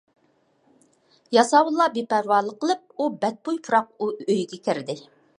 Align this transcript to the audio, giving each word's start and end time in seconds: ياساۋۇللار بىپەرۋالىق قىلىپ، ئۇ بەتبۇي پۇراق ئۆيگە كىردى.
ياساۋۇللار 1.35 1.91
بىپەرۋالىق 1.97 2.57
قىلىپ، 2.63 2.97
ئۇ 3.03 3.09
بەتبۇي 3.25 3.59
پۇراق 3.67 4.07
ئۆيگە 4.07 4.59
كىردى. 4.69 4.97